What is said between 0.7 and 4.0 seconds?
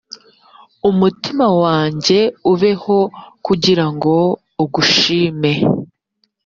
umutima wanjye ubeho kugira